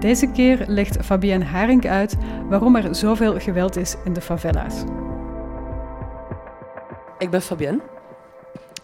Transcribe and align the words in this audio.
Deze 0.00 0.30
keer 0.30 0.64
legt 0.66 1.04
Fabienne 1.04 1.44
Haring 1.44 1.86
uit 1.86 2.16
waarom 2.48 2.76
er 2.76 2.94
zoveel 2.94 3.40
geweld 3.40 3.76
is 3.76 3.94
in 4.04 4.12
de 4.12 4.20
favela's. 4.20 4.82
Ik 7.18 7.30
ben 7.30 7.42
Fabienne. 7.42 7.80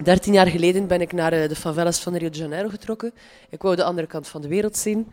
13 0.02 0.32
jaar 0.32 0.46
geleden 0.46 0.86
ben 0.86 1.00
ik 1.00 1.12
naar 1.12 1.32
eh, 1.32 1.48
de 1.48 1.56
favelas 1.56 2.00
van 2.00 2.14
Rio 2.14 2.30
de 2.30 2.38
Janeiro 2.38 2.68
getrokken. 2.68 3.12
Ik 3.50 3.62
wou 3.62 3.76
de 3.76 3.84
andere 3.84 4.06
kant 4.06 4.28
van 4.28 4.40
de 4.40 4.48
wereld 4.48 4.76
zien. 4.76 5.12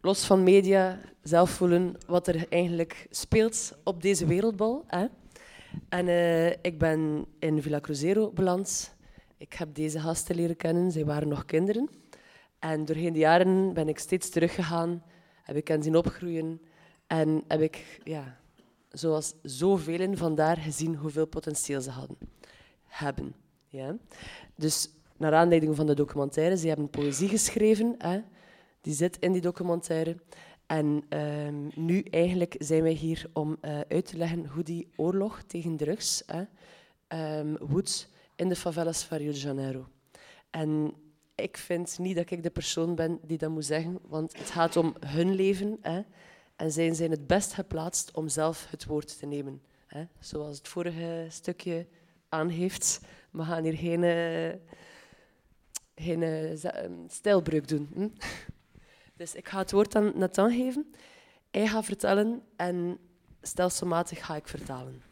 Los 0.00 0.24
van 0.24 0.42
media, 0.42 1.00
zelf 1.22 1.50
voelen 1.50 1.96
wat 2.06 2.26
er 2.26 2.46
eigenlijk 2.48 3.06
speelt 3.10 3.72
op 3.84 4.02
deze 4.02 4.26
wereldbal. 4.26 4.84
Hè? 4.86 5.06
En 5.88 6.06
uh, 6.06 6.46
ik 6.48 6.78
ben 6.78 7.26
in 7.38 7.62
Villa 7.62 7.80
Cruzeiro 7.80 8.30
beland. 8.30 8.94
Ik 9.38 9.52
heb 9.52 9.74
deze 9.74 10.00
gasten 10.00 10.36
leren 10.36 10.56
kennen, 10.56 10.90
zij 10.90 11.04
waren 11.04 11.28
nog 11.28 11.44
kinderen. 11.44 11.88
En 12.60 12.84
doorheen 12.84 13.12
de 13.12 13.18
jaren 13.18 13.72
ben 13.72 13.88
ik 13.88 13.98
steeds 13.98 14.28
teruggegaan, 14.28 15.02
heb 15.42 15.56
ik 15.56 15.68
hen 15.68 15.82
zien 15.82 15.96
opgroeien 15.96 16.60
en 17.06 17.44
heb 17.48 17.60
ik, 17.60 18.00
ja, 18.04 18.38
zoals 18.88 19.34
zoveel 19.42 20.16
vandaar 20.16 20.56
gezien 20.56 20.94
hoeveel 20.94 21.26
potentieel 21.26 21.80
ze 21.80 21.90
hadden, 21.90 22.18
hebben. 22.86 23.34
Ja. 23.68 23.96
Dus 24.54 24.88
naar 25.16 25.34
aanleiding 25.34 25.76
van 25.76 25.86
de 25.86 25.94
documentaire, 25.94 26.56
ze 26.56 26.68
hebben 26.68 26.90
poëzie 26.90 27.28
geschreven, 27.28 27.94
hè, 27.98 28.20
die 28.80 28.94
zit 28.94 29.16
in 29.18 29.32
die 29.32 29.40
documentaire. 29.40 30.16
En 30.66 31.04
um, 31.08 31.70
nu 31.74 32.00
eigenlijk 32.00 32.54
zijn 32.58 32.82
wij 32.82 32.92
hier 32.92 33.30
om 33.32 33.56
uh, 33.62 33.80
uit 33.88 34.06
te 34.06 34.16
leggen 34.16 34.46
hoe 34.46 34.62
die 34.62 34.88
oorlog 34.96 35.42
tegen 35.42 35.76
drugs 35.76 36.22
hè, 36.26 36.42
um, 37.38 37.56
woedt 37.58 38.08
in 38.36 38.48
de 38.48 38.56
favelas 38.56 39.02
van 39.04 39.18
Rio 39.18 39.32
de 39.32 39.38
Janeiro. 39.38 39.86
En 40.50 40.94
ik 41.42 41.56
vind 41.56 41.98
niet 41.98 42.16
dat 42.16 42.30
ik 42.30 42.42
de 42.42 42.50
persoon 42.50 42.94
ben 42.94 43.18
die 43.22 43.38
dat 43.38 43.50
moet 43.50 43.64
zeggen, 43.64 43.98
want 44.08 44.38
het 44.38 44.50
gaat 44.50 44.76
om 44.76 44.94
hun 45.06 45.34
leven. 45.34 45.78
Hè, 45.80 46.02
en 46.56 46.72
zij 46.72 46.94
zijn 46.94 47.10
het 47.10 47.26
best 47.26 47.52
geplaatst 47.52 48.10
om 48.14 48.28
zelf 48.28 48.66
het 48.70 48.84
woord 48.84 49.18
te 49.18 49.26
nemen. 49.26 49.62
Hè, 49.86 50.04
zoals 50.18 50.58
het 50.58 50.68
vorige 50.68 51.26
stukje 51.28 51.86
aangeeft. 52.28 53.00
We 53.30 53.42
gaan 53.42 53.64
hier 53.64 53.76
geen, 53.76 54.02
uh, 54.02 54.54
geen 55.94 56.22
uh, 56.22 56.56
stijlbreuk 57.08 57.68
doen. 57.68 57.90
Hm? 57.94 58.08
Dus 59.16 59.34
ik 59.34 59.48
ga 59.48 59.58
het 59.58 59.70
woord 59.70 59.94
aan 59.94 60.12
Nathan 60.14 60.50
geven. 60.50 60.94
Hij 61.50 61.66
gaat 61.66 61.84
vertellen 61.84 62.42
en 62.56 62.98
stelselmatig 63.42 64.26
ga 64.26 64.36
ik 64.36 64.48
vertalen. 64.48 65.02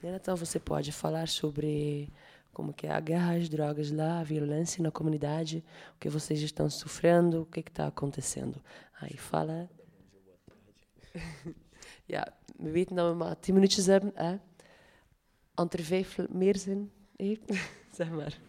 Nathan, 0.00 0.38
você 0.38 0.60
pode 0.60 0.92
falar 0.92 1.28
sobre 1.28 2.08
como 2.56 2.72
que 2.72 2.86
é 2.86 2.90
a 2.90 3.00
guerra 3.00 3.36
às 3.36 3.50
drogas 3.50 3.90
lá, 3.90 4.18
a 4.18 4.22
violência 4.22 4.82
na 4.82 4.90
comunidade, 4.90 5.62
o 5.94 5.98
que 5.98 6.08
vocês 6.08 6.40
estão 6.40 6.70
sofrendo, 6.70 7.42
o 7.42 7.44
que 7.44 7.60
está 7.60 7.86
acontecendo. 7.86 8.62
Aí 8.98 9.14
fala. 9.18 9.68
ja, 12.08 12.24
we 12.58 12.70
weten 12.70 12.96
dat 12.96 13.10
we 13.10 13.14
maar 13.14 13.36
tien 13.36 13.54
minuutjes 13.54 13.86
hebben. 13.86 14.12
Hè? 14.14 14.38
Entre 15.54 15.82
vijf 15.82 16.18
meer 16.30 16.56
zin 16.56 16.90
zeg 17.98 18.10
maar. 18.10 18.40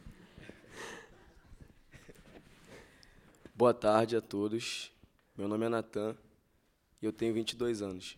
Boa 3.54 3.74
tarde 3.74 4.16
a 4.16 4.22
todos. 4.22 4.90
Meu 5.36 5.50
nome 5.50 5.66
é 5.66 5.70
Nathan 5.70 6.16
e 7.02 7.06
eu 7.06 7.12
tenho 7.12 7.34
22 7.34 7.81
anos. 7.81 8.18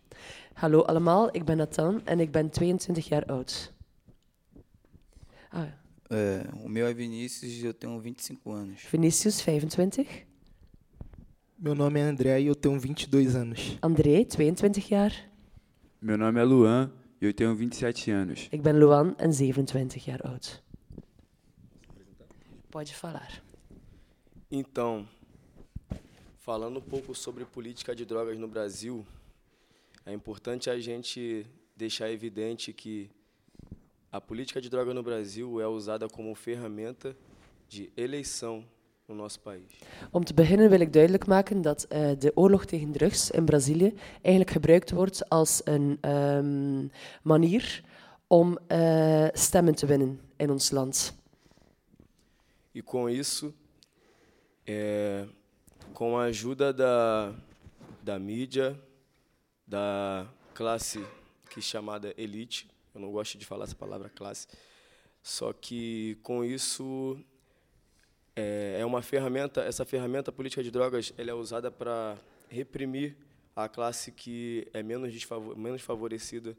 Hallo 0.53 0.81
allemaal, 0.81 1.35
ik 1.35 1.45
ben 1.45 1.57
Nathan 1.57 2.05
en 2.05 2.19
ik 2.19 2.31
ben 2.31 2.49
22 2.51 3.07
jaar 3.07 3.25
oud. 3.25 3.73
Ah. 5.51 5.79
É, 6.11 6.43
o 6.63 6.67
meu 6.67 6.87
é 6.87 6.93
Vinícius 6.93 7.53
e 7.61 7.65
eu 7.65 7.73
tenho 7.73 7.99
25 7.99 8.51
anos. 8.51 8.81
Vinícius, 8.91 9.41
25. 9.41 10.09
Meu 11.57 11.75
nome 11.75 11.99
é 11.99 12.03
André 12.03 12.41
e 12.41 12.47
eu 12.47 12.55
tenho 12.55 12.79
22 12.79 13.35
anos. 13.35 13.77
André, 13.83 14.25
22 14.25 14.83
jaar. 14.87 15.13
Meu 16.01 16.17
nome 16.17 16.39
é 16.39 16.43
Luan 16.43 16.91
e 17.21 17.25
eu 17.25 17.33
tenho 17.33 17.55
27 17.55 18.09
anos. 18.09 18.47
Ik 18.51 18.63
ben 18.63 18.79
Luan 18.79 19.15
en 19.19 19.31
27 19.31 19.99
jaar 19.99 20.21
oud. 20.25 20.63
Pode 22.71 22.95
falar. 22.95 23.43
Então, 24.49 25.07
falando 26.39 26.77
um 26.77 26.81
pouco 26.81 27.13
sobre 27.13 27.45
política 27.45 27.95
de 27.95 28.03
drogas 28.03 28.39
no 28.39 28.47
Brasil, 28.47 29.05
é 30.05 30.13
importante 30.13 30.71
a 30.71 30.79
gente 30.79 31.45
deixar 31.75 32.09
evidente 32.09 32.73
que 32.73 33.11
a 34.11 34.19
política 34.19 34.59
de 34.59 34.69
droga 34.69 34.93
no 34.93 35.03
Brasil 35.03 35.61
é 35.61 35.67
usada 35.67 36.07
como 36.07 36.33
ferramenta 36.35 37.15
de 37.67 37.91
eleição 37.95 38.63
no 39.07 39.15
nosso 39.15 39.39
país. 39.39 39.71
Om 40.11 40.23
te 40.23 40.33
beginnen 40.33 40.69
wil 40.69 40.79
ik 40.79 40.93
duidelijk 40.93 41.25
maken 41.25 41.61
dat 41.61 41.85
uh, 41.89 42.11
de 42.19 42.31
oorlog 42.35 42.65
tegen 42.65 42.91
drugs 42.91 43.31
in 43.31 43.45
Brazilië 43.45 43.93
eigenlijk 44.21 44.49
gebruikt 44.51 44.91
wordt 44.91 45.29
als 45.29 45.61
een 45.63 45.99
um, 46.09 46.91
manier 47.23 47.83
om 48.27 48.57
uh, 48.67 49.27
stemmen 49.33 49.75
te 49.75 49.85
winnen 49.85 50.19
in 50.37 50.49
ons 50.49 50.71
land. 50.71 51.17
E 52.71 52.81
com 52.81 53.09
isso, 53.09 53.53
é, 54.65 55.25
com 55.93 56.17
a 56.17 56.23
ajuda 56.25 56.71
da, 56.71 57.33
da 58.03 58.19
mídia, 58.19 58.79
da 59.65 60.27
classe 60.53 60.99
que 61.49 61.59
é 61.59 61.61
chamada 61.61 62.13
elite, 62.15 62.67
eu 62.93 63.01
não 63.01 63.11
gosto 63.11 63.37
de 63.37 63.45
falar 63.45 63.65
essa 63.65 63.75
palavra 63.75 64.09
classe, 64.09 64.47
só 65.21 65.53
que 65.53 66.17
com 66.23 66.43
isso 66.43 67.19
é, 68.35 68.77
é 68.79 68.85
uma 68.85 69.01
ferramenta, 69.01 69.61
essa 69.61 69.85
ferramenta 69.85 70.31
política 70.31 70.63
de 70.63 70.71
drogas, 70.71 71.13
ela 71.17 71.31
é 71.31 71.33
usada 71.33 71.69
para 71.71 72.17
reprimir 72.49 73.15
a 73.55 73.67
classe 73.67 74.11
que 74.11 74.67
é 74.73 74.81
menos, 74.81 75.13
menos 75.55 75.81
favorecida 75.81 76.55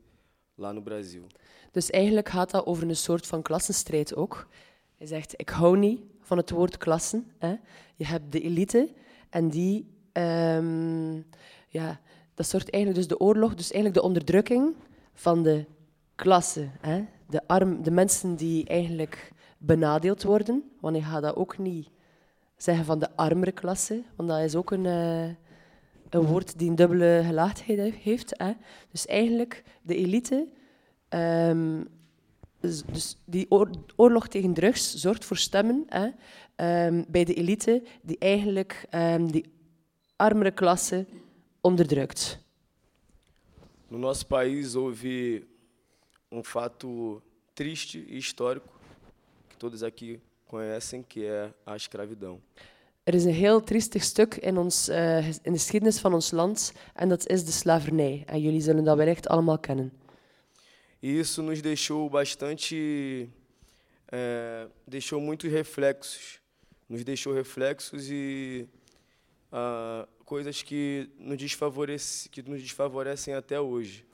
lá 0.59 0.73
no 0.73 0.83
Brasil. 0.83 1.27
Dus 1.73 1.91
eigenlijk 1.91 2.29
gaat 2.29 2.51
dat 2.51 2.67
over 2.67 2.89
een 2.89 2.97
soort 2.97 3.27
van 3.27 3.43
klassenstrijd 3.43 4.15
ook. 4.15 4.49
Hij 4.97 5.07
zegt, 5.07 5.35
ik 5.37 5.49
hou 5.49 5.79
niet 5.79 6.01
van 6.21 6.37
het 6.37 6.51
woord 6.51 6.77
klassen. 6.77 7.33
Hè. 7.39 7.55
Je 7.95 8.07
hebt 8.07 8.33
de 8.33 8.41
elite 8.41 8.93
en 9.31 9.49
die, 9.49 9.87
um, 10.13 11.27
ja, 11.69 12.01
dat 12.35 12.47
zorgt 12.47 12.71
eigenlijk 12.71 13.03
dus 13.03 13.19
de 13.19 13.25
oorlog, 13.25 13.55
dus 13.55 13.73
eigenlijk 13.73 13.95
de 13.95 14.03
onderdrukking 14.03 14.75
van 15.15 15.43
de 15.43 15.65
klasse. 16.21 16.69
Hè? 16.81 17.05
De, 17.27 17.41
arm, 17.47 17.83
de 17.83 17.91
mensen 17.91 18.37
die 18.37 18.67
eigenlijk 18.67 19.33
benadeeld 19.59 20.23
worden, 20.23 20.71
want 20.81 20.97
ik 20.97 21.03
ga 21.03 21.21
dat 21.21 21.37
ook 21.37 21.59
niet 21.59 21.89
zeggen 22.57 22.85
van 22.85 22.99
de 22.99 23.17
armere 23.17 23.53
klasse, 23.53 24.03
want 24.17 24.29
dat 24.29 24.41
is 24.41 24.55
ook 24.55 24.71
een, 24.71 24.85
uh, 24.85 25.25
een 26.11 26.27
woord 26.27 26.59
die 26.59 26.69
een 26.69 26.75
dubbele 26.75 27.23
gelaagdheid 27.25 27.95
heeft. 27.95 28.35
Hè? 28.37 28.53
Dus 28.91 29.07
eigenlijk 29.07 29.63
de 29.83 29.97
elite, 29.97 30.49
um, 31.09 31.89
dus, 32.61 33.17
die 33.25 33.51
oorlog 33.97 34.29
tegen 34.29 34.55
drugs 34.55 34.95
zorgt 34.95 35.25
voor 35.25 35.37
stemmen 35.37 35.87
hè, 35.89 36.07
um, 36.87 37.05
bij 37.09 37.25
de 37.25 37.35
elite 37.35 37.83
die 38.03 38.19
eigenlijk 38.19 38.87
um, 38.95 39.33
die 39.33 39.53
armere 40.17 40.51
klasse 40.51 41.07
onderdrukt. 41.61 42.39
No 43.89 43.99
nosso 43.99 44.27
país 44.27 44.75
houve 44.75 45.43
um 46.31 46.43
fato 46.43 47.23
triste 47.55 48.05
e 48.09 48.17
histórico 48.17 48.69
que 49.49 49.57
todos 49.57 49.83
aqui 49.83 50.21
conhecem, 50.47 51.03
que 51.03 51.25
é 51.25 51.53
a 51.67 51.77
escravidão. 51.77 52.41
Er 53.05 53.15
is 53.15 53.25
een 53.25 53.35
heel 53.35 53.61
triestig 53.61 54.05
stuk 54.05 54.37
in, 54.37 54.59
ons, 54.59 54.89
uh, 54.89 55.27
in 55.43 55.53
de 55.53 55.59
geschiedenis 55.59 55.99
van 55.99 56.15
ons 56.15 56.31
land 56.31 56.73
en 56.95 57.09
dat 57.09 57.29
is 57.29 57.45
de 57.45 57.53
slavernij. 57.53 58.23
En 58.27 58.41
jullie 58.41 58.61
zullen 58.61 58.85
dat 58.85 58.97
wellicht 58.97 59.29
allemaal 59.29 59.59
kennen. 59.59 59.93
E 61.03 61.19
isso 61.19 61.43
nos 61.43 61.63
deixou 61.63 62.11
bastante, 62.11 63.27
é, 64.13 64.67
deixou 64.85 65.19
muitos 65.21 65.51
reflexos, 65.51 66.41
nos 66.87 67.03
deixou 67.03 67.33
reflexos 67.33 68.11
e 68.11 68.69
uh, 69.51 70.07
coisas 70.25 70.63
que 70.63 71.09
nos, 71.19 71.39
desfavorecem, 71.39 72.31
que 72.31 72.43
nos 72.43 72.61
desfavorecem 72.61 73.35
até 73.35 73.59
hoje. 73.59 74.05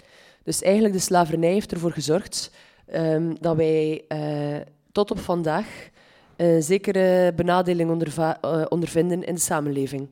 Dus 0.47 0.63
eigenlijk 0.63 0.95
de 0.95 1.01
slavernij 1.01 1.53
heeft 1.53 1.73
ervoor 1.73 1.93
gezorgd 1.93 2.51
um, 2.95 3.41
dat 3.41 3.57
wij 3.57 4.05
uh, 4.09 4.61
tot 4.93 5.11
op 5.11 5.19
vandaag 5.19 5.89
een 6.37 6.63
zekere 6.63 7.33
benadeling 7.35 7.91
uh, 8.19 8.65
ondervinden 8.69 9.25
in 9.25 9.35
de 9.35 9.41
samenleving. 9.41 10.09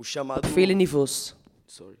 Chamado, 0.00 0.40
op 0.40 0.46
vele 0.46 0.72
niveaus. 0.72 1.34
Sorry. 1.66 1.96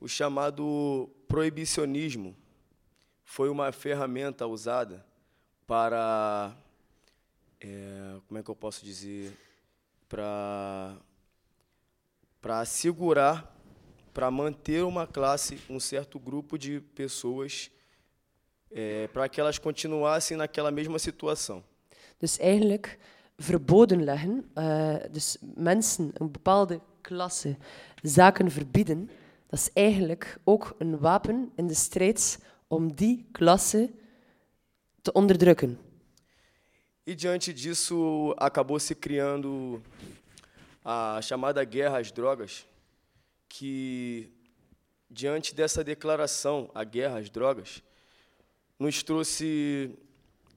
o 0.00 0.08
chamado 0.08 1.08
proibicionismo 1.26 2.34
foi 3.22 3.48
uma 3.48 3.72
ferramenta 3.72 4.46
usada 4.46 5.04
para, 5.66 6.54
é, 7.58 8.20
como 8.26 8.38
é 8.38 8.42
que 8.42 8.50
eu 8.50 8.54
posso 8.56 8.84
dizer, 8.84 9.32
para 10.08 10.94
para 12.38 12.60
assegurar, 12.60 13.53
para 14.14 14.30
manter 14.30 14.84
uma 14.84 15.06
classe, 15.06 15.58
um 15.68 15.80
certo 15.80 16.18
grupo 16.20 16.56
de 16.56 16.80
pessoas, 16.80 17.70
é, 18.70 19.08
para 19.08 19.28
que 19.28 19.40
elas 19.40 19.58
continuassem 19.58 20.36
naquela 20.36 20.70
mesma 20.70 20.98
situação. 20.98 21.62
Dus 22.20 22.38
eigenlijk 22.38 22.98
verboden 23.36 24.04
leggen, 24.04 24.50
uh, 24.54 24.96
dus 25.10 25.36
mensen 25.54 26.10
een 26.14 26.30
bepaalde 26.30 26.80
klasse 27.00 27.56
zaken 28.02 28.50
verbieden, 28.50 29.10
dat 29.46 29.58
is 29.58 29.72
eigenlijk 29.72 30.38
ook 30.44 30.74
een 30.78 30.98
wapen 30.98 31.52
in 31.56 31.66
de 31.66 31.74
strijd 31.74 32.38
om 32.68 32.94
die 32.94 33.26
klasse 33.32 33.90
te 35.02 35.12
onderdrukken. 35.12 35.78
E 37.04 37.14
diante 37.14 37.52
disso 37.52 38.32
acabou 38.36 38.80
se 38.80 38.94
criando 38.94 39.82
a 40.84 41.20
chamada 41.20 41.64
guerra 41.64 41.98
às 41.98 42.10
drogas, 42.12 42.66
que 43.58 44.32
diante 45.08 45.54
dessa 45.54 45.84
declaração, 45.84 46.70
a 46.74 46.82
guerra 46.82 47.18
às 47.18 47.30
drogas, 47.30 47.82
nos 48.78 49.02
trouxe 49.02 49.96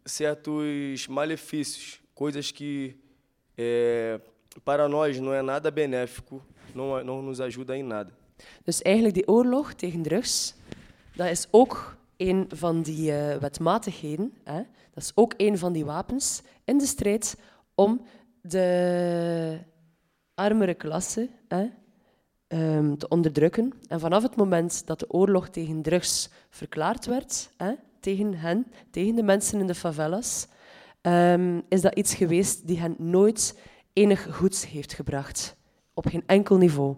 certos 0.04 1.08
malefícios, 1.08 2.02
coisas 2.16 2.52
que 2.52 2.98
é, 3.56 4.20
para 4.66 4.90
nós 4.90 5.20
não 5.20 5.32
é 5.32 5.44
nada 5.44 5.70
benéfico, 5.70 6.44
não, 6.74 7.04
não 7.04 7.22
nos 7.22 7.40
ajuda 7.40 7.78
em 7.78 7.84
nada. 7.84 8.12
Dus 8.66 8.82
eigenlijk 8.82 9.16
die 9.16 9.28
oorlog 9.28 9.74
tegen 9.74 10.02
drugs, 10.02 10.56
dat 11.16 11.30
is 11.30 11.48
ook 11.52 11.98
een 12.18 12.46
van 12.50 12.82
die 12.82 13.12
uh, 13.12 13.38
wetmatigheden. 13.38 14.34
Hè? 14.44 14.62
Dat 14.94 15.04
is 15.04 15.12
ook 15.16 15.34
een 15.38 15.58
van 15.58 15.74
die 15.74 15.86
wapens 15.86 16.42
in 16.66 16.78
de 16.78 16.86
strijd 16.86 17.38
om 17.76 18.02
de 18.42 19.60
armere 20.34 20.74
klasse 20.74 21.30
hè, 21.48 21.70
um, 22.48 22.98
te 22.98 23.08
onderdrukken. 23.08 23.74
En 23.88 24.00
vanaf 24.00 24.24
het 24.24 24.36
moment 24.36 24.88
dat 24.88 25.00
de 25.00 25.12
oorlog 25.12 25.50
tegen 25.50 25.82
drugs 25.82 26.30
verklaard 26.50 27.06
werd, 27.06 27.50
hè, 27.58 27.74
tegen 28.00 28.34
hen, 28.34 28.68
tegen 28.90 29.16
de 29.16 29.24
mensen 29.24 29.60
in 29.60 29.68
de 29.68 29.76
favelas, 29.76 30.48
um, 31.02 31.64
is 31.70 31.82
dat 31.82 31.96
iets 31.96 32.16
geweest 32.16 32.68
die 32.68 32.80
hen 32.80 32.96
nooit 32.98 33.60
enig 33.94 34.36
goeds 34.36 34.68
heeft 34.68 34.94
gebracht. 34.94 35.56
Op 35.94 36.06
geen 36.06 36.24
enkel 36.26 36.58
niveau. 36.58 36.96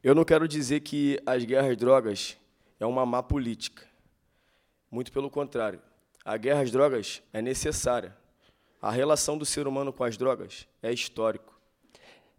Eu 0.00 0.14
não 0.14 0.24
quero 0.24 0.46
dizer 0.46 0.80
que 0.80 1.20
as 1.24 1.44
guerras 1.44 1.76
drogas 1.76 2.36
é 2.78 2.86
uma 2.86 3.04
má 3.04 3.22
política. 3.22 3.82
Muito 4.88 5.10
pelo 5.10 5.28
contrário. 5.28 5.80
A 6.24 6.36
guerra 6.36 6.64
drogas 6.64 7.22
é 7.32 7.42
necessária. 7.42 8.16
A 8.80 8.90
relação 8.92 9.36
do 9.36 9.44
ser 9.44 9.66
humano 9.66 9.92
com 9.92 10.04
as 10.04 10.16
drogas 10.16 10.68
é 10.80 10.92
histórico. 10.92 11.55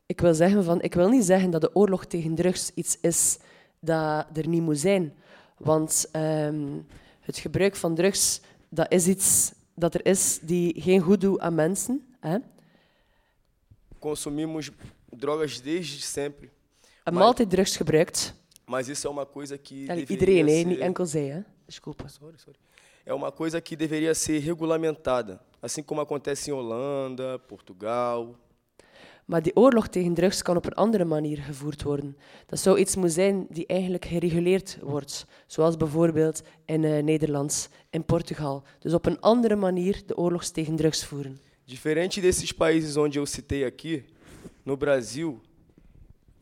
Ik 0.08 0.22
wil, 0.22 0.34
zeggen 0.34 0.64
van, 0.64 0.82
ik 0.82 0.94
wil 0.94 1.10
niet 1.10 1.24
zeggen 1.26 1.50
dat 1.50 1.62
de 1.62 1.76
oorlog 1.76 2.06
tegen 2.06 2.36
drugs 2.36 2.72
iets 2.74 2.98
is 3.02 3.38
dat 3.80 4.26
er 4.34 4.48
niet 4.48 4.62
moet 4.62 4.80
zijn. 4.80 5.14
Want 5.58 6.10
um, 6.16 6.86
het 7.20 7.38
gebruik 7.38 7.76
van 7.76 7.96
drugs 7.96 8.42
dat 8.70 8.92
is 8.92 9.08
iets 9.08 9.54
dat 9.74 9.94
er 9.94 10.06
is 10.06 10.40
die 10.42 10.82
geen 10.82 11.02
goed 11.02 11.22
doet 11.22 11.40
aan 11.40 11.56
mensen. 11.56 12.16
Hè? 12.20 12.38
Consumimos 14.00 14.72
drogas 15.10 15.62
desde 15.62 16.02
sempre. 16.02 16.50
Hebben 17.04 17.22
altijd 17.22 17.50
drugs 17.50 17.78
gebruikt. 17.78 18.34
Mas 18.66 18.88
isso 18.88 19.08
é 19.08 19.10
uma 19.10 19.26
coisa 19.26 19.58
que 19.58 19.90
Allee, 19.90 20.06
iedereen, 20.08 20.50
ser... 20.50 20.66
niet 20.66 20.80
enkel 20.80 21.06
zij. 21.06 21.26
Hè? 21.26 21.42
Desculpa. 21.66 22.08
Sorry, 22.08 22.38
sorry. 22.38 22.60
É 23.06 23.14
uma 23.14 23.32
coisa 23.32 23.62
que 23.62 23.76
deveria 23.76 24.14
ser 24.14 24.40
regulamentada, 24.40 25.40
assim 25.62 25.84
como 25.84 26.02
acontece 26.02 26.50
em 26.50 26.54
Holanda, 26.54 27.40
Portugal, 27.40 28.36
Maar 29.28 29.42
die 29.42 29.56
oorlog 29.56 29.88
tegen 29.88 30.14
drugs 30.14 30.42
kan 30.42 30.56
op 30.56 30.66
een 30.66 30.74
andere 30.74 31.06
manier 31.06 31.38
gevoerd 31.38 31.84
worden. 31.84 32.18
Dat 32.46 32.60
zou 32.60 32.80
iets 32.80 32.96
moeten 32.96 33.14
zijn 33.14 33.48
die 33.50 33.66
eigenlijk 33.66 34.06
gereguleerd 34.06 34.78
wordt. 34.82 35.26
Zoals 35.48 35.78
bijvoorbeeld 35.78 36.42
in 36.66 36.84
uh, 36.84 37.04
Nederland, 37.04 37.70
in 37.90 38.06
Portugal. 38.06 38.64
Dus 38.80 38.94
op 38.94 39.06
een 39.06 39.20
andere 39.20 39.56
manier 39.56 40.02
de 40.06 40.18
oorlog 40.18 40.44
tegen 40.44 40.76
drugs 40.76 41.06
voeren. 41.06 41.40
Diferente 41.66 42.22
desses 42.22 42.54
países 42.54 42.98
onde 42.98 43.18
eu 43.18 43.26
citei 43.26 43.66
aqui, 43.66 44.06
no 44.64 44.78
Brasil, 44.78 45.42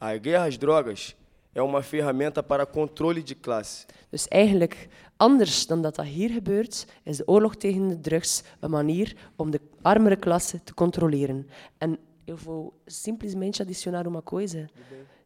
a 0.01 0.17
guerra 0.21 0.45
às 0.45 0.57
drogas 0.57 1.15
é 1.53 1.61
uma 1.61 1.81
ferramenta 1.81 2.43
para 2.43 2.65
controle 2.65 3.23
de 3.23 3.35
classe. 3.35 3.85
Dus 4.09 4.27
eigenlijk, 4.27 4.87
anders 5.17 5.67
dan 5.67 5.81
dat 5.81 5.95
dat 5.95 6.05
hier 6.05 6.29
gebeurt, 6.29 6.85
is 7.03 7.17
de 7.17 7.27
oorlog 7.27 7.55
tegen 7.55 7.87
de 7.87 7.99
drugs 7.99 8.43
een 8.59 8.69
manier 8.69 9.15
om 9.35 9.51
de 9.51 9.61
armere 9.81 10.15
klasse 10.15 10.63
te 10.63 10.73
controleren. 10.73 11.47
En 11.77 11.97
eu 12.25 12.37
vou 12.37 12.73
simplesmente 12.87 13.61
adicionar 13.61 14.07
uma 14.07 14.21
coisa. 14.21 14.67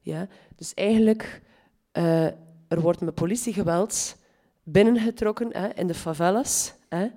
Ja? 0.02 0.28
Dus 0.56 0.74
eigenlijk, 0.74 1.42
uh, 1.94 2.26
er 2.68 2.82
wordt 2.82 3.02
met 3.02 3.16
politiegeweld 3.16 4.18
binnengetrokken 4.64 5.50
hè, 5.52 5.74
in 5.74 5.88
de 5.88 5.94
favelas. 5.94 6.74
Hè. 6.90 7.08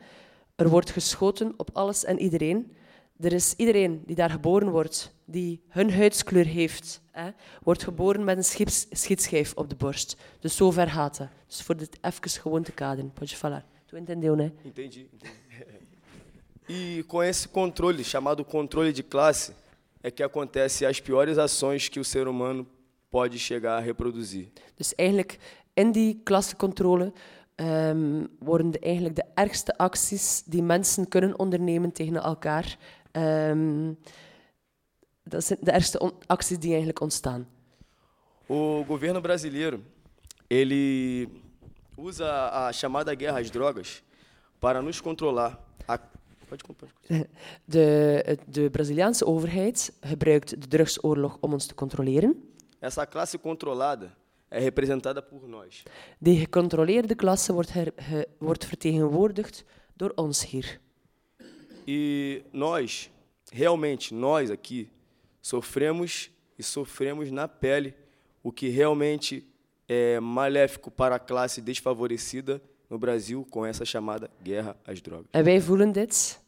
Er 0.54 0.68
wordt 0.68 0.90
geschoten 0.90 1.54
op 1.56 1.70
alles 1.72 2.04
en 2.04 2.18
iedereen. 2.18 2.72
Er 3.20 3.32
is 3.32 3.54
iedereen 3.56 4.02
die 4.06 4.16
daar 4.16 4.30
geboren 4.30 4.70
wordt, 4.70 5.14
die 5.24 5.62
hun 5.68 5.92
huidskleur 5.92 6.46
heeft, 6.46 7.00
hè, 7.10 7.30
wordt 7.62 7.82
geboren 7.82 8.24
met 8.24 8.36
een 8.36 8.44
schiets, 8.44 8.86
schietschijf 8.90 9.52
op 9.54 9.68
de 9.68 9.76
borst. 9.76 10.16
Dus 10.40 10.56
zo 10.56 10.70
ver 10.70 10.90
gaat 10.90 11.18
het. 11.18 11.28
Dus 11.46 11.62
voor 11.62 11.76
dit 11.76 11.98
even 12.00 12.30
gewoon 12.30 12.62
te 12.62 12.72
kaderen. 12.72 13.12
Pode 13.12 13.36
falar. 13.36 13.64
Tu 13.86 13.96
entendeu, 13.96 14.34
né? 14.34 14.52
Entendi. 14.64 15.08
entendi. 15.12 15.40
E 16.68 17.02
com 17.02 17.22
esse 17.22 17.48
controle, 17.48 18.04
chamado 18.04 18.44
controle 18.44 18.92
de 18.92 19.02
classe, 19.02 19.52
é 20.02 20.10
que 20.10 20.22
acontecem 20.22 20.86
as 20.86 21.00
piores 21.00 21.38
ações 21.38 21.88
que 21.88 22.00
o 22.00 22.04
ser 22.04 22.26
humano 22.26 22.66
pode 23.10 23.38
chegar 23.38 23.78
a 23.78 23.80
reproduzir. 23.80 24.48
Dus 24.76 24.94
eigenlijk 24.94 25.38
in 25.74 25.92
die 25.92 26.20
klassencontrole 26.24 27.12
um, 27.56 28.28
worden 28.38 28.70
de, 28.70 28.78
eigenlijk 28.78 29.16
de 29.16 29.24
ergste 29.34 29.78
acties 29.78 30.42
die 30.46 30.62
mensen 30.62 31.08
kunnen 31.08 31.38
ondernemen 31.38 31.92
tegen 31.92 32.22
elkaar. 32.22 32.76
Um, 33.12 33.98
dat 35.22 35.44
zijn 35.44 35.58
de 35.62 35.70
ergste 35.70 36.12
acties 36.26 36.58
die 36.58 36.68
eigenlijk 36.68 37.00
ontstaan. 37.00 37.48
O 38.46 38.84
governo 38.84 39.20
brasileiro 39.20 39.80
ele 40.46 41.28
usa 41.96 42.50
a 42.52 42.72
chamada 42.72 43.14
guerra 43.14 43.38
às 43.38 43.50
drogas 43.50 44.02
para 44.58 44.82
nos 44.82 45.00
controlar. 45.00 45.58
A 46.52 47.26
De, 47.64 48.38
de 48.46 48.70
Braziliaanse 48.70 49.24
overheid 49.26 49.92
gebruikt 50.00 50.60
de 50.60 50.68
drugsoorlog 50.68 51.36
om 51.40 51.52
ons 51.52 51.66
te 51.66 51.74
controleren. 51.74 52.34
Essa 52.78 53.06
classe 53.06 53.38
controlada 53.38 54.16
é 54.48 54.60
representada 54.60 55.22
por 55.22 55.48
nós. 55.48 55.82
De 56.18 56.36
gecontroleerde 56.36 57.14
klasse 57.14 57.52
wordt, 57.52 57.72
her, 57.72 57.92
he, 57.96 58.24
wordt 58.38 58.64
vertegenwoordigd 58.64 59.64
door 59.96 60.12
ons 60.14 60.50
hier. 60.50 60.80
E 61.86 62.42
nós, 62.52 63.10
realmente, 63.50 64.14
nós 64.14 64.50
aqui, 64.50 64.88
sofremos 65.40 66.30
e 66.58 66.62
sofremos 66.62 67.30
na 67.30 67.48
pele 67.48 67.94
o 68.42 68.52
que 68.52 68.68
realmente 68.68 69.46
é 69.88 70.20
maléfico 70.20 70.90
para 70.90 71.14
a 71.14 71.18
classe 71.18 71.60
desfavorecida 71.60 72.60
no 72.90 72.98
Brasil 72.98 73.46
com 73.50 73.64
essa 73.64 73.84
chamada 73.84 74.30
guerra 74.42 74.76
às 74.84 75.00
drogas. 75.00 75.26
En 75.30 75.44
wij 75.44 75.60
voelen 75.60 75.92
dit 75.92 76.40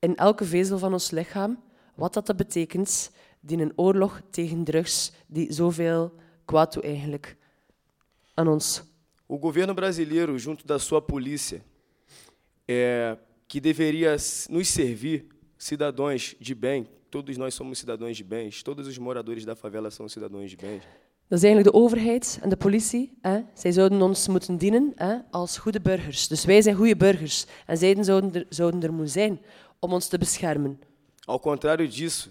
in 0.00 0.16
elke 0.16 0.44
vezel 0.44 0.78
van 0.78 0.92
ons 0.92 1.10
lichaam, 1.10 1.62
wat 1.94 2.14
dat 2.14 2.36
betekent, 2.36 3.10
die 3.40 3.58
een 3.58 3.72
oorlog 3.76 4.20
tegen 4.30 4.64
drugs 4.64 5.12
die 5.26 5.52
zoveel 5.52 6.12
kwaad 6.44 6.72
doet 6.72 6.84
eigenlijk 6.84 7.36
aan 8.34 8.48
ons. 8.48 8.82
O 9.26 9.38
governo 9.38 9.74
brasileiro, 9.74 10.36
junto 10.36 10.66
da 10.66 10.78
sua 10.78 11.00
polícia, 11.00 11.62
é, 12.66 13.16
que 13.46 13.60
deveria 13.60 14.16
nos 14.48 14.68
servir, 14.68 15.26
cidadãos 15.56 16.34
de 16.40 16.54
bem, 16.54 16.88
todos 17.10 17.36
nós 17.36 17.54
somos 17.54 17.78
cidadãos 17.78 18.16
de 18.16 18.24
bens, 18.24 18.62
todos 18.62 18.86
os 18.86 18.98
moradores 18.98 19.44
da 19.44 19.54
favela 19.54 19.90
são 19.90 20.08
cidadãos 20.08 20.50
de 20.50 20.56
bens. 20.56 20.82
Dat 21.28 21.38
is 21.38 21.44
eigenlijk 21.44 21.74
de 21.74 21.82
overheid 21.82 22.38
en 22.42 22.48
de 22.48 22.56
politie. 22.56 23.18
Hè. 23.20 23.40
Zij 23.54 23.72
zouden 23.72 24.02
ons 24.02 24.28
moeten 24.28 24.56
dienen 24.56 24.92
hè, 24.94 25.16
als 25.30 25.58
goede 25.58 25.80
burgers. 25.80 26.28
Dus 26.28 26.44
wij 26.44 26.62
zijn 26.62 26.76
goede 26.76 26.96
burgers. 26.96 27.46
En 27.66 27.76
zij 27.76 28.02
zouden 28.02 28.34
er, 28.34 28.46
zouden 28.48 28.82
er 28.82 28.92
moeten 28.92 29.12
zijn 29.12 29.40
om 29.80 29.92
ons 29.92 30.08
te 30.08 30.18
beschermen. 30.18 30.78
Ao 31.26 31.38
contrário 31.38 31.88
disso, 31.88 32.30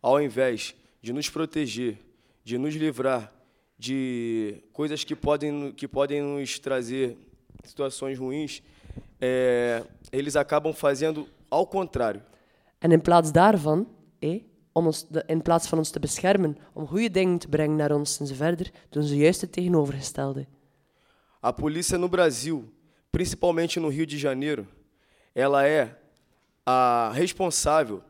ao 0.00 0.20
invés 0.20 0.74
de 1.02 1.12
nos 1.12 1.28
proteger, 1.30 1.98
de 2.44 2.58
nos 2.58 2.74
livrar 2.74 3.32
de 3.78 4.62
coisas 4.72 5.04
que 5.04 5.14
podem, 5.14 5.72
que 5.72 5.86
podem 5.86 6.22
nos 6.22 6.58
trazer 6.58 7.16
situações 7.64 8.18
ruins, 8.18 8.62
é, 9.20 9.82
eles 10.12 10.36
acabam 10.36 10.72
fazendo 10.72 11.26
ao 11.50 11.66
contrário. 11.66 12.22
En 12.80 12.92
in 12.92 13.00
plaats 13.00 13.30
daarvan, 13.32 13.86
eh, 14.20 14.42
om 14.72 14.86
ons 14.86 15.06
de- 15.08 15.24
in 15.28 15.42
plaats 15.42 15.66
van 15.68 15.78
ons 15.78 15.90
te 15.90 15.98
beschermen, 15.98 16.56
om 16.74 16.86
goede 16.86 17.10
dingen 17.10 17.38
te 17.38 17.48
brengen 17.48 17.76
naar 17.76 17.92
ons 17.92 18.20
en 18.20 18.26
verder, 18.26 18.70
doen 18.90 19.02
ze 19.02 19.16
juist 19.16 19.40
het 19.40 19.52
tegenovergestelde. 19.52 20.46
A 21.44 21.52
polícia 21.52 21.98
no 21.98 22.08
Brasil, 22.08 22.64
principalmente 23.10 23.80
no 23.80 23.88
Rio 23.88 24.06
de 24.06 24.16
Janeiro, 24.18 24.66
ela 25.34 25.66
é 25.66 25.94
a 26.66 27.12
responsável 27.14 28.02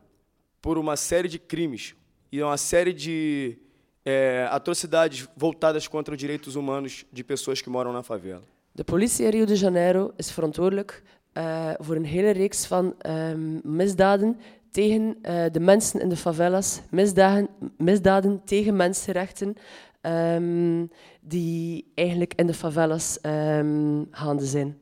por 0.62 0.78
uma 0.78 0.96
série 0.96 1.28
de 1.28 1.38
crimes 1.38 1.94
e 2.32 2.42
uma 2.42 2.56
série 2.56 2.92
de 2.92 3.58
eh, 4.04 4.48
atrocidades 4.50 5.28
voltadas 5.36 5.86
contra 5.86 6.14
os 6.14 6.18
direitos 6.18 6.56
humanos 6.56 7.04
de 7.12 7.22
pessoas 7.22 7.60
que 7.60 7.68
moram 7.68 7.92
na 7.92 8.02
favela. 8.02 8.42
De 8.74 8.84
politie 8.84 9.26
in 9.26 9.30
Rio 9.30 9.46
de 9.46 9.56
Janeiro 9.56 10.12
is 10.16 10.30
verantwoordelijk 10.30 11.02
eh, 11.32 11.72
voor 11.78 11.96
een 11.96 12.04
hele 12.04 12.30
reeks 12.30 12.66
van 12.66 12.94
ehm, 12.98 13.58
misdaden 13.62 14.38
tegen 14.70 15.16
eh, 15.22 15.44
de 15.52 15.60
mensen 15.60 16.00
in 16.00 16.08
de 16.08 16.16
favelas, 16.16 16.80
misdaden, 16.90 17.48
misdaden 17.78 18.44
tegen 18.44 18.76
mensenrechten, 18.76 19.54
ehm, 20.00 20.86
die 21.20 21.92
eigenlijk 21.94 22.34
in 22.34 22.46
de 22.46 22.54
favelas 22.54 23.18
ehm, 23.20 24.04
gaande 24.10 24.46
zijn. 24.46 24.78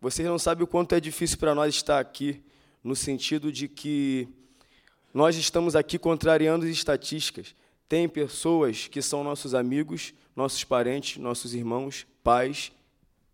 Vocês 0.00 0.28
não 0.28 0.38
sabem 0.38 0.64
o 0.64 0.68
quanto 0.68 0.94
é 0.94 1.00
difícil 1.00 1.38
para 1.38 1.54
nós 1.54 1.74
estar 1.74 1.98
aqui, 1.98 2.42
no 2.86 2.94
sentido 2.94 3.50
de 3.50 3.66
que 3.66 4.28
nós 5.12 5.36
estamos 5.36 5.74
aqui 5.74 5.98
contrariando 5.98 6.64
as 6.64 6.70
estatísticas. 6.70 7.52
Tem 7.88 8.08
pessoas 8.08 8.86
que 8.86 9.02
são 9.02 9.24
nossos 9.24 9.54
amigos, 9.54 10.14
nossos 10.36 10.62
parentes, 10.62 11.16
nossos 11.20 11.52
irmãos, 11.52 12.06
pais 12.22 12.70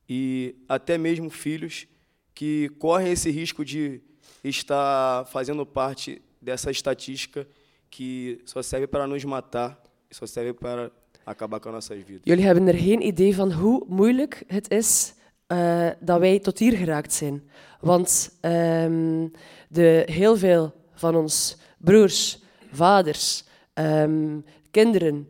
e 0.08 0.54
até 0.66 0.96
mesmo 0.96 1.28
filhos 1.28 1.86
que 2.34 2.70
correm 2.78 3.12
esse 3.12 3.30
risco 3.30 3.62
de 3.62 4.00
estar 4.42 5.26
fazendo 5.26 5.66
parte 5.66 6.22
dessa 6.40 6.70
estatística 6.70 7.46
que 7.90 8.40
só 8.46 8.62
serve 8.62 8.86
para 8.86 9.06
nos 9.06 9.22
matar, 9.24 9.78
só 10.10 10.26
serve 10.26 10.54
para 10.54 10.90
acabar 11.26 11.60
com 11.60 11.68
as 11.68 11.74
nossas 11.74 11.98
vidas. 12.02 12.22
Jullie 12.24 12.46
hebben 12.46 12.68
er 12.68 12.78
geen 12.78 13.02
idee 13.02 13.34
van 13.34 13.52
hoe 13.52 13.84
moeilijk 13.88 14.44
het 14.46 14.70
is 14.70 15.14
eh, 15.52 15.88
dat 16.00 16.20
wij 16.20 16.38
tot 16.38 16.58
hier 16.58 16.76
geraakt 16.76 17.12
zijn. 17.12 17.50
Want 17.80 18.38
ehm, 18.40 19.28
de, 19.68 20.02
heel 20.06 20.36
veel 20.36 20.72
van 20.94 21.16
ons 21.16 21.56
broers, 21.78 22.42
vaders, 22.70 23.44
ehm, 23.74 24.40
kinderen, 24.70 25.28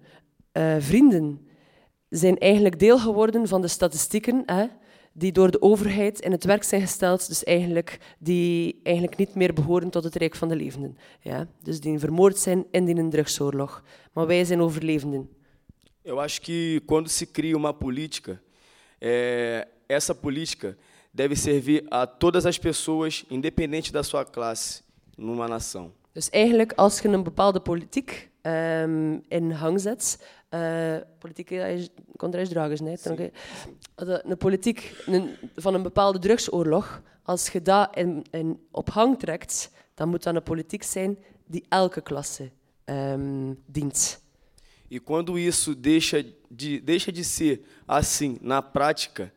eh, 0.52 0.76
vrienden 0.79 1.47
zijn 2.09 2.38
eigenlijk 2.38 2.79
deel 2.79 2.99
geworden 2.99 3.49
van 3.49 3.61
de 3.61 3.69
statistieken 3.69 4.43
hè, 4.47 4.67
die 5.12 5.33
door 5.33 5.50
de 5.50 5.62
overheid 5.62 6.21
in 6.21 6.33
het 6.33 6.45
werk 6.45 6.62
zijn 6.62 6.81
gesteld, 6.81 7.29
dus 7.29 7.45
eigenlijk, 7.45 7.99
die 8.19 8.81
eigenlijk 8.83 9.17
niet 9.17 9.35
meer 9.35 9.52
behoren 9.52 9.91
tot 9.91 10.05
het 10.05 10.14
Rijk 10.14 10.35
van 10.35 10.49
de 10.49 10.57
Levenden. 10.57 10.99
Ja? 11.21 11.47
Dus 11.62 11.81
die 11.81 11.99
vermoord 11.99 12.38
zijn 12.38 12.67
in 12.71 12.85
die 12.85 13.09
drugsoorlog. 13.09 13.83
Maar 14.12 14.26
wij 14.26 14.45
zijn 14.45 14.61
overlevenden. 14.61 15.29
Eu 16.05 16.19
acho 16.19 16.41
que 16.43 16.81
quando 16.87 17.09
se 17.09 17.31
cria 17.31 17.55
uma 17.55 17.73
política, 17.73 18.41
eh, 18.99 19.61
essa 19.92 20.14
política 20.14 20.76
deve 21.14 21.37
servir 21.37 21.84
a 21.90 22.06
todas 22.06 22.44
as 22.46 22.58
pessoas, 22.58 23.25
independente 23.30 23.92
da 23.92 24.02
sua 24.02 24.25
classe, 24.25 24.82
numa 25.16 25.46
nação. 25.49 25.92
Dus 26.14 26.30
eigenlijk, 26.30 26.72
als 26.76 27.00
je 27.00 27.08
een 27.08 27.22
bepaalde 27.22 27.61
politiek 27.61 28.30
ehm, 28.42 29.18
in 29.28 29.54
gang 29.54 29.80
zet, 29.80 30.18
eh 30.49 30.96
politiek 31.18 31.50
is 31.50 31.88
contra 32.16 32.40
as 32.40 32.49
drogas? 32.49 32.80
Então, 32.80 33.16
que- 33.16 33.32
de- 33.96 34.22
een 34.25 34.37
politiek 34.37 34.94
een- 35.06 35.37
van 35.56 35.75
een 35.75 35.82
bepaalde 35.82 36.18
drugsoorlog, 36.18 37.02
als 37.22 37.49
je 37.49 37.62
dat 37.62 37.96
in, 37.96 38.25
in, 38.30 38.58
op 38.70 38.88
hang 38.90 39.18
trekt, 39.18 39.70
dan 39.94 40.08
moet 40.08 40.22
dat 40.22 40.34
een 40.34 40.42
politiek 40.42 40.82
zijn 40.82 41.18
die 41.46 41.64
elke 41.68 42.00
klasse 42.00 42.50
ehm, 42.84 43.54
dient. 43.66 44.20
E 44.88 44.99
quando 45.00 45.37
isso 45.38 45.75
deixa 45.80 46.22
de, 46.49 46.80
deixa 46.84 47.12
de 47.12 47.22
ser 47.25 47.61
assim 47.87 48.38
na 48.40 48.61
prática, 48.61 49.30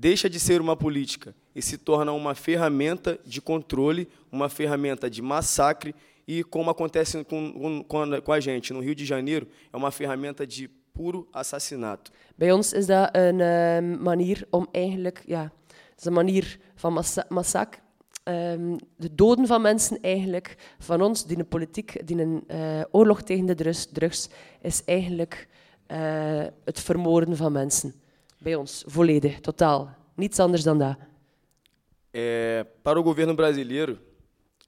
deixa 0.00 0.28
de 0.30 0.38
ser 0.38 0.60
uma 0.60 0.76
política 0.76 1.34
e 1.54 1.60
se 1.60 1.76
torna 1.76 2.12
uma 2.12 2.34
ferramenta 2.34 3.18
de 3.26 3.40
controle, 3.40 4.06
uma 4.30 4.48
ferramenta 4.48 5.10
de 5.10 5.20
massacre 5.20 5.92
e, 6.26 6.44
como 6.44 6.70
acontece 6.70 7.24
com, 7.24 7.82
com, 7.88 8.20
com 8.22 8.32
a- 8.32 8.40
gente 8.40 8.72
no 8.72 8.80
Rio 8.80 8.94
de 8.94 9.04
Janeiro, 9.04 9.46
é 9.72 9.76
uma 9.76 9.90
ferramenta 9.90 10.46
de 10.46 10.68
puro 10.94 11.26
assassinato. 11.32 12.12
Bij 12.36 12.52
ons 12.52 12.72
is 12.72 12.86
dat 12.86 13.08
een 13.16 13.40
ehm, 13.40 14.02
manier 14.02 14.46
om 14.50 14.66
eigenlijk, 14.72 15.22
ja, 15.26 15.52
is 15.98 16.04
een 16.04 16.12
manier 16.12 16.58
van 16.76 16.92
massa 16.92 17.24
massacre. 17.28 17.80
Ehm, 18.24 18.76
de 18.96 19.14
doden 19.14 19.46
van 19.46 19.62
mensen 19.62 19.98
eigenlijk, 20.00 20.56
van 20.78 21.02
ons, 21.02 21.26
die 21.26 21.38
een 21.38 21.48
politiek, 21.48 22.06
die 22.06 22.20
een 22.20 22.44
eh, 22.46 22.80
oorlog 22.90 23.22
tegen 23.22 23.46
de 23.46 23.54
drugs, 23.54 23.86
drugs 23.92 24.28
is 24.62 24.84
eigenlijk 24.84 25.48
eh, 25.86 26.44
het 26.64 26.80
vermoorden 26.80 27.36
van 27.36 27.52
mensen. 27.52 27.94
Bij 28.38 28.54
ons, 28.54 28.84
volledig, 28.86 29.40
totaal. 29.40 29.94
Niets 30.14 30.38
anders 30.38 30.62
dan 30.62 30.78
dat. 30.78 30.96
É, 32.10 32.64
para 32.82 32.98
o 32.98 33.02
governo 33.02 33.34
brasileiro, 33.34 33.98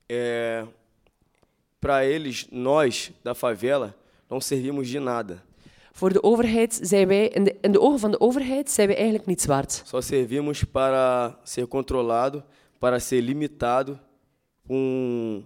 é, 0.07 0.65
para 1.81 2.05
eles, 2.05 2.47
nós 2.51 3.11
da 3.23 3.35
favela, 3.35 3.95
não 4.29 4.41
servimos 4.41 4.91
de 4.91 4.99
nada. 5.01 5.43
Voor 5.93 6.13
de 6.13 6.23
overheid 6.23 6.79
zijn 6.83 7.09
wij, 7.09 7.29
in 7.29 7.45
de, 7.45 7.57
in 7.61 7.73
de 7.73 7.81
ogen 7.81 7.99
van 7.99 8.11
de 8.11 8.21
overheid, 8.21 8.71
zijn 8.71 8.87
wij 8.87 8.97
eigenlijk 8.97 9.27
niets 9.27 9.47
waard. 9.47 9.83
Só 9.87 10.01
servimos 10.01 10.65
para 10.65 11.39
ser 11.45 11.67
controlado, 11.67 12.43
para 12.79 12.99
ser 12.99 13.23
limitado. 13.23 13.99
Em- 14.69 15.45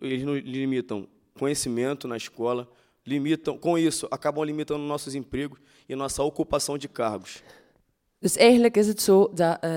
eles 0.00 0.22
nos 0.22 0.40
limitam 0.44 1.06
conhecimento 1.38 2.08
na 2.08 2.16
escola, 2.16 2.66
limitam, 3.06 3.58
com 3.58 3.78
isso, 3.78 4.06
acabam 4.10 4.44
limitando 4.44 4.82
nossos 4.82 5.14
empregos 5.14 5.58
e 5.88 5.94
nossa 5.94 6.22
ocupação 6.22 6.76
de 6.76 6.88
cargos. 6.88 7.42
Dus 8.18 8.36
eigenlijk 8.36 8.76
is 8.76 8.86
het 8.86 9.02
zo 9.02 9.30
dat 9.34 9.58
eh, 9.60 9.70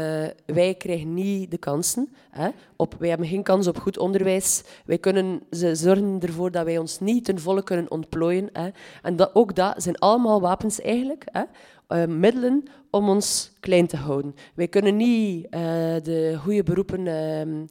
wij 0.46 0.76
krijgen 0.78 1.14
niet 1.14 1.52
de 1.52 1.58
kansen. 1.58 2.10
Hè? 2.30 2.50
Op, 2.76 2.96
wij 3.00 3.10
hebben 3.10 3.28
geen 3.28 3.44
kans 3.44 3.68
op 3.68 3.78
goed 3.78 3.98
onderwijs. 3.98 4.64
Wij 4.86 4.98
kunnen, 4.98 5.42
ze 5.52 5.76
zorgen 5.76 6.20
ervoor 6.20 6.52
dat 6.52 6.66
wij 6.66 6.78
ons 6.78 7.00
niet 7.00 7.26
ten 7.26 7.40
volle 7.40 7.64
kunnen 7.64 7.92
ontplooien. 7.92 8.50
Hè? 8.54 8.70
En 9.02 9.16
dat, 9.16 9.36
ook 9.36 9.56
dat 9.56 9.84
zijn 9.84 9.98
allemaal 9.98 10.42
wapens 10.42 10.82
eigenlijk. 10.82 11.24
Hè? 11.26 11.44
eh, 11.90 12.06
middelen 12.06 12.64
om 12.90 13.10
ons 13.10 13.52
klein 13.60 13.88
te 13.88 13.98
houden. 13.98 14.36
Wij 14.56 14.68
kunnen 14.68 14.96
niet 14.96 15.46
eh, 15.50 15.62
de 16.04 16.38
goede 16.44 16.64
beroepen... 16.64 17.08
ehm, 17.08 17.66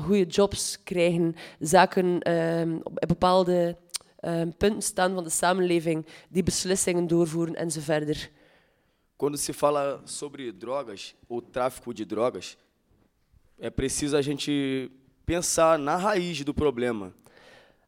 goede 0.00 0.26
jobs 0.26 0.82
krijgen, 0.82 1.34
zaken 1.58 2.20
ehm, 2.20 2.78
op 2.82 3.04
bepaalde 3.06 3.76
ehm, 4.20 4.50
punten 4.56 4.82
staan 4.82 5.14
van 5.14 5.24
de 5.24 5.30
samenleving, 5.30 6.06
die 6.28 6.42
beslissingen 6.42 7.06
doorvoeren 7.06 7.54
en 7.54 7.70
zo 7.70 7.80
verder. 7.80 8.30
Quando 9.16 9.36
se 9.36 9.52
fala 9.52 10.00
sobre 10.04 10.56
drogas 10.56 11.14
ou 11.28 11.42
tráfico 11.42 11.92
de 11.92 12.06
drogas, 12.06 12.56
é 13.58 13.70
preciso 13.70 14.16
a 14.16 14.22
gente 14.22 14.90
pensar 15.26 15.78
na 15.78 15.96
raiz 15.96 16.42
do 16.42 16.54
problema. 16.54 17.12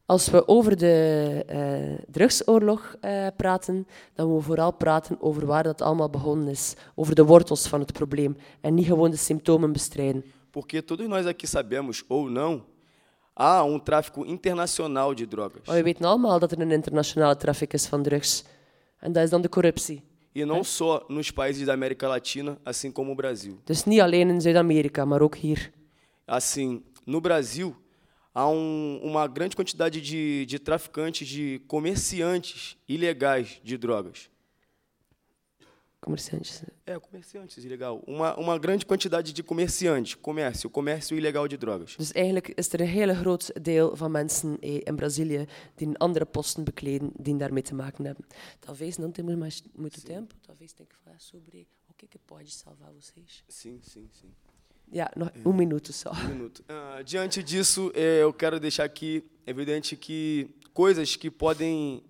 Als 0.05 0.29
we 0.29 0.47
over 0.47 0.77
de 0.77 1.43
eh, 1.47 2.05
drugsoorlog 2.11 2.95
eh, 2.99 3.27
praten, 3.37 3.87
dan 4.13 4.27
moeten 4.27 4.35
we 4.35 4.41
vooral 4.41 4.71
praten 4.71 5.21
over 5.21 5.45
waar 5.45 5.63
dat 5.63 5.81
allemaal 5.81 6.09
begonnen 6.09 6.47
is. 6.47 6.73
Over 6.95 7.15
de 7.15 7.25
wortels 7.25 7.67
van 7.67 7.79
het 7.79 7.93
probleem 7.93 8.37
en 8.61 8.73
niet 8.73 8.85
gewoon 8.85 9.11
de 9.11 9.17
symptomen 9.17 9.71
bestrijden. 9.71 10.23
Porque 10.51 10.83
todos 10.83 11.07
nós 11.07 11.25
aqui 11.25 11.47
sabemos, 11.47 12.03
ou 12.07 12.29
não, 12.29 12.63
há 13.33 13.63
um 13.63 13.79
tráfico 13.79 14.25
internacional 14.25 15.13
de 15.15 15.27
drogas. 15.27 15.65
Maar 15.65 15.75
we 15.75 15.83
weten 15.83 16.05
allemaal 16.05 16.39
dat 16.39 16.51
er 16.51 16.59
een 16.59 16.71
internationale 16.71 17.35
traffic 17.35 17.73
is 17.73 17.87
van 17.87 18.03
drugs. 18.03 18.43
En 18.99 19.11
dat 19.11 19.23
is 19.23 19.29
dan 19.29 19.41
de 19.41 19.49
corruptie. 19.49 20.03
E 20.35 20.45
não 20.45 20.63
só 20.63 21.05
nos 21.09 21.29
países 21.31 21.65
da 21.65 21.73
América 21.73 22.07
Latina, 22.07 22.57
assim 22.65 22.91
como 22.91 23.11
o 23.11 23.15
Brasil. 23.15 23.59
Dus 23.65 23.83
niet 23.85 24.01
alleen 24.01 24.29
in 24.29 24.41
Zuid-Amerika, 24.41 25.05
maar 25.05 25.21
ook 25.21 25.35
hier. 25.35 25.71
Assim, 26.25 26.83
no 27.05 27.21
Brasil, 27.21 27.75
há 28.33 28.47
um, 28.47 28.99
uma 29.03 29.27
grande 29.27 29.55
quantidade 29.55 30.01
de, 30.01 30.45
de 30.45 30.59
traficantes, 30.59 31.29
de 31.29 31.61
comerciantes 31.67 32.77
ilegais 32.87 33.61
de 33.63 33.77
drogas. 33.77 34.29
Comerciantes. 36.03 36.63
É, 36.85 36.99
comerciantes 36.99 37.63
ilegal. 37.63 38.03
Uma, 38.05 38.35
uma 38.35 38.57
grande 38.59 38.85
quantidade 38.85 39.31
de 39.31 39.41
comerciantes, 39.41 40.15
comércio, 40.15 40.69
comércio 40.69 41.17
ilegal 41.17 41.47
de 41.47 41.57
drogas. 41.57 41.95
Dus 41.95 42.11
eigenlijk 42.11 42.47
is 42.47 42.73
er 42.73 42.81
een 42.81 42.87
hele 42.87 43.15
groot 43.15 43.51
deel 43.61 43.95
van 43.95 44.11
mensen 44.11 44.57
eh, 44.59 44.81
in 44.83 44.95
Brazilië 44.95 45.45
die 45.75 45.87
een 45.87 45.97
andere 45.97 46.25
posten 46.25 46.63
bekleden 46.63 47.11
die 47.15 47.37
daarmee 47.37 47.63
te 47.63 47.75
maken 47.75 48.05
hebben. 48.05 48.25
Talvez 48.59 48.97
não 48.97 49.11
temos 49.11 49.35
mais 49.35 49.63
muito 49.75 50.01
tempo, 50.01 50.35
talvez 50.41 50.73
tenha 50.73 50.89
que 50.89 50.95
falar 51.03 51.19
sobre 51.19 51.67
o 51.89 51.93
que, 51.95 52.07
que 52.07 52.19
pode 52.25 52.49
salvar 52.49 52.91
vocês. 52.93 53.43
Sim, 53.47 53.79
sim, 53.81 54.09
sim. 54.11 54.33
Ja, 54.91 55.11
nog 55.15 55.31
um 55.45 55.53
minuto 55.53 55.91
só. 55.93 56.11
Um 56.11 56.27
minuto. 56.27 56.63
Ah, 56.67 57.01
diante 57.03 57.41
disso, 57.41 57.91
eh, 57.95 58.21
eu 58.21 58.33
quero 58.33 58.59
deixar 58.59 58.83
aqui 58.85 59.23
evidente 59.45 59.95
que 59.95 60.49
coisas 60.73 61.15
que 61.15 61.31
podem 61.31 62.03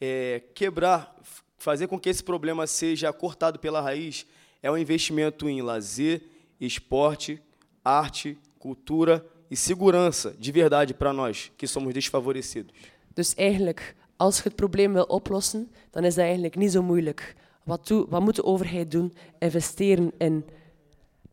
eh, 0.00 0.42
quebrar, 0.54 1.16
fazer 1.56 1.86
com 1.86 1.98
que 1.98 2.08
esse 2.08 2.22
problema 2.22 2.66
seja 2.66 3.12
cortado 3.12 3.58
pela 3.58 3.80
raiz, 3.80 4.26
é 4.62 4.70
o 4.70 4.76
investimento 4.76 5.48
em 5.48 5.62
lazer, 5.62 6.22
esporte, 6.60 7.40
arte, 7.84 8.38
cultura 8.58 9.24
e 9.50 9.56
segurança 9.56 10.34
de 10.38 10.52
verdade 10.52 10.94
para 10.94 11.12
nós 11.12 11.52
que 11.56 11.66
somos 11.66 11.94
desfavorecidos. 11.94 12.72
Dus 13.14 13.34
eigenlijk, 13.34 13.94
als 14.16 14.36
je 14.36 14.42
het 14.42 14.56
probleem 14.56 14.92
wil 14.92 15.04
oplossen, 15.04 15.70
dan 15.90 16.04
is 16.04 16.14
dat 16.14 16.24
eigenlijk 16.24 16.56
niet 16.56 16.72
zo 16.72 16.82
moeilijk. 16.82 17.34
Wat, 17.64 17.86
doe, 17.86 18.06
wat 18.08 18.20
moet 18.20 18.36
de 18.36 18.44
overheid 18.44 18.90
doen? 18.90 19.12
Investeren 19.38 20.12
in, 20.18 20.44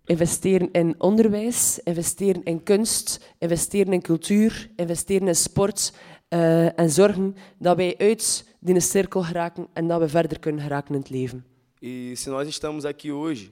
investeren 0.05 0.71
in 0.71 0.95
onderwijs, 0.97 1.79
investeren 1.83 2.43
in 2.43 2.63
kunst, 2.63 3.19
investeren 3.39 3.93
in 3.93 4.01
cultuur, 4.01 4.69
investeren 4.75 5.27
in 5.27 5.35
sport 5.35 5.93
uh, 6.33 6.79
en 6.79 6.89
zorgen 6.89 7.35
dat 7.57 7.75
wij 7.75 7.97
uit 7.97 8.45
die 8.59 8.79
cirkel 8.79 9.23
geraken 9.23 9.67
en 9.73 9.87
dat 9.87 9.99
we 9.99 10.09
verder 10.09 10.39
kunnen 10.39 10.61
geraken 10.61 10.95
in 10.95 11.01
het 11.01 11.09
leven. 11.09 11.45
E 11.79 12.15
se 12.15 12.29
nós 12.29 12.47
estamos 12.47 12.85
aqui 12.85 13.11
hoje, 13.11 13.51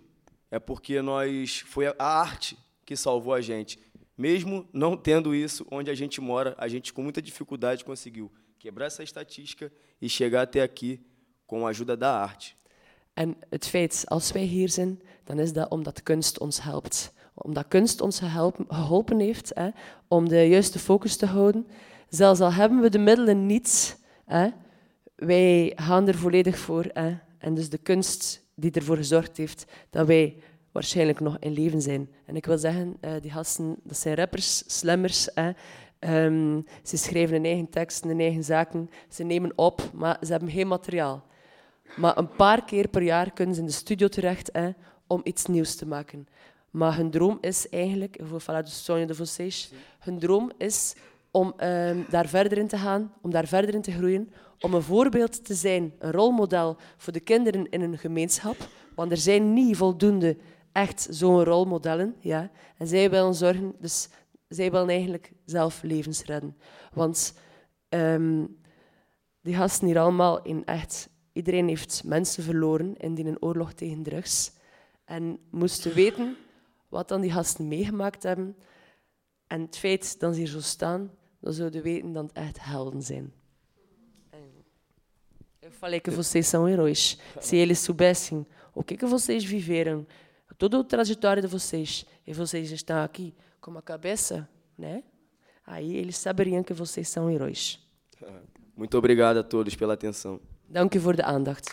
é 0.49 0.59
porque 0.59 1.01
nós 1.01 1.63
foi 1.67 1.87
a 1.87 1.93
arte 1.97 2.57
que 2.85 2.95
salvou 2.95 3.33
a 3.33 3.41
gente. 3.41 3.77
Mesmo 4.15 4.65
não 4.71 4.97
tendo 4.97 5.33
isso 5.33 5.65
onde 5.69 5.89
a 5.91 5.95
gente 5.95 6.21
mora, 6.21 6.55
a 6.57 6.67
gente 6.67 6.93
com 6.93 7.03
muita 7.03 7.21
dificuldade 7.21 7.83
conseguiu 7.83 8.31
quebrar 8.57 8.85
essa 8.85 9.03
estatística 9.03 9.71
e 10.01 10.07
chegar 10.07 10.43
até 10.43 10.61
aqui 10.61 10.99
com 11.45 11.65
a 11.65 11.69
ajuda 11.69 11.97
da 11.97 12.23
arte. 12.23 12.55
En 13.13 13.35
het 13.49 13.67
feit, 13.67 14.03
als 14.07 14.31
wij 14.31 14.43
hier 14.43 14.69
zijn, 14.69 15.01
dan 15.23 15.39
is 15.39 15.53
dat 15.53 15.69
omdat 15.69 16.03
kunst 16.03 16.39
ons 16.39 16.61
helpt. 16.61 17.13
Omdat 17.41 17.67
kunst 17.67 18.01
ons 18.01 18.21
geholpen 18.67 19.19
heeft 19.19 19.51
hè, 19.53 19.69
om 20.07 20.29
de 20.29 20.47
juiste 20.47 20.79
focus 20.79 21.15
te 21.15 21.25
houden. 21.25 21.67
Zelfs 22.09 22.39
al 22.39 22.53
hebben 22.53 22.81
we 22.81 22.89
de 22.89 22.99
middelen 22.99 23.45
niet, 23.45 23.99
hè, 24.25 24.49
wij 25.15 25.71
gaan 25.75 26.07
er 26.07 26.15
volledig 26.15 26.57
voor. 26.57 26.85
Hè. 26.93 27.17
En 27.37 27.53
dus 27.53 27.69
de 27.69 27.77
kunst 27.77 28.43
die 28.55 28.71
ervoor 28.71 28.97
gezorgd 28.97 29.37
heeft 29.37 29.65
dat 29.89 30.07
wij 30.07 30.35
waarschijnlijk 30.71 31.19
nog 31.19 31.37
in 31.39 31.53
leven 31.53 31.81
zijn. 31.81 32.09
En 32.25 32.35
ik 32.35 32.45
wil 32.45 32.57
zeggen, 32.57 32.97
uh, 33.01 33.11
die 33.21 33.31
gasten, 33.31 33.75
dat 33.83 33.97
zijn 33.97 34.15
rappers, 34.15 34.63
slammers. 34.79 35.29
Hè. 35.33 35.51
Um, 36.25 36.65
ze 36.83 36.97
schrijven 36.97 37.35
hun 37.35 37.45
eigen 37.45 37.69
teksten, 37.69 38.09
hun 38.09 38.19
eigen 38.19 38.43
zaken. 38.43 38.89
Ze 39.09 39.23
nemen 39.23 39.51
op, 39.55 39.89
maar 39.93 40.17
ze 40.21 40.31
hebben 40.31 40.49
geen 40.49 40.67
materiaal. 40.67 41.23
Maar 41.95 42.17
een 42.17 42.35
paar 42.35 42.65
keer 42.65 42.87
per 42.87 43.01
jaar 43.01 43.31
kunnen 43.31 43.55
ze 43.55 43.61
in 43.61 43.67
de 43.67 43.73
studio 43.73 44.07
terecht 44.07 44.49
hè, 44.53 44.69
om 45.07 45.21
iets 45.23 45.45
nieuws 45.45 45.75
te 45.75 45.87
maken. 45.87 46.27
Maar 46.71 46.95
hun 46.95 47.11
droom 47.11 47.37
is 47.41 47.69
eigenlijk, 47.69 48.17
voor 48.21 48.39
Fala 48.39 48.61
de 48.61 48.69
Sonja 48.69 49.05
de 49.05 49.15
Vocês, 49.15 49.73
hun 49.99 50.19
droom 50.19 50.51
is 50.57 50.95
om 51.31 51.53
um, 51.63 52.05
daar 52.09 52.27
verder 52.27 52.57
in 52.57 52.67
te 52.67 52.77
gaan, 52.77 53.13
om 53.21 53.31
daar 53.31 53.47
verder 53.47 53.75
in 53.75 53.81
te 53.81 53.91
groeien, 53.91 54.31
om 54.59 54.73
een 54.73 54.81
voorbeeld 54.81 55.45
te 55.45 55.53
zijn, 55.53 55.93
een 55.99 56.11
rolmodel 56.11 56.77
voor 56.97 57.13
de 57.13 57.19
kinderen 57.19 57.69
in 57.69 57.81
een 57.81 57.97
gemeenschap. 57.97 58.55
Want 58.95 59.11
er 59.11 59.17
zijn 59.17 59.53
niet 59.53 59.77
voldoende 59.77 60.37
echt 60.71 61.07
zo'n 61.09 61.43
rolmodellen. 61.43 62.15
Ja? 62.19 62.51
En 62.77 62.87
zij 62.87 63.09
willen 63.09 63.33
zorgen, 63.33 63.73
dus 63.79 64.09
zij 64.47 64.71
willen 64.71 64.89
eigenlijk 64.89 65.31
zelf 65.45 65.81
levens 65.83 66.23
redden. 66.23 66.57
Want 66.93 67.33
um, 67.89 68.59
die 69.41 69.55
gasten 69.55 69.87
hier 69.87 69.99
allemaal 69.99 70.41
in 70.41 70.65
echt 70.65 71.09
Iedereen 71.33 71.67
heeft 71.67 72.03
mensen 72.05 72.43
verloren 72.43 72.97
in 72.97 73.15
die 73.15 73.25
een 73.25 73.41
oorlog 73.41 73.73
tegen 73.73 74.03
drugs. 74.03 74.51
En 75.05 75.39
moesten 75.49 75.93
weten 75.93 76.37
wat 76.91 77.07
dan 77.07 77.21
die 77.21 77.31
gasten 77.31 77.67
meegemaakt 77.67 78.23
hebben. 78.23 78.55
En 79.47 79.61
het 79.61 79.77
feit 79.77 80.19
dat 80.19 80.33
ze 80.33 80.39
hier 80.39 80.49
zo 80.49 80.61
staan, 80.61 81.11
dan 81.39 81.53
zouden 81.53 81.81
weten 81.81 82.13
dat 82.13 82.23
het 82.23 82.33
echt 82.33 82.63
helden 82.63 83.01
zijn. 83.01 83.33
Eu 85.59 85.71
falei 85.71 85.99
que 85.99 86.11
vocês 86.11 86.47
são 86.49 86.67
heróis. 86.67 87.17
Se 87.39 87.55
eles 87.55 87.79
soubessem 87.79 88.45
o 88.73 88.83
que, 88.83 88.97
que 88.97 89.05
vocês 89.05 89.45
viveram, 89.45 90.05
toda 90.57 90.79
a 90.79 90.83
trajetória 90.83 91.41
de 91.41 91.47
vocês, 91.47 92.05
e 92.25 92.33
vocês 92.33 92.71
estão 92.71 93.03
aqui 93.03 93.33
com 93.59 93.71
uma 93.71 93.81
cabeça, 93.81 94.49
né? 94.77 95.03
Aí 95.65 95.95
eles 95.95 96.17
saberiam 96.17 96.63
que 96.63 96.73
vocês 96.73 97.07
são 97.07 97.29
heróis. 97.29 97.79
Muito 98.75 98.97
obrigado 98.97 99.37
a 99.37 99.43
todos 99.43 99.75
pela 99.75 99.93
atenção. 99.93 100.39
Dank 100.67 100.95
u 100.95 100.99
voor 100.99 101.15
de 101.15 101.23
aandacht. 101.23 101.69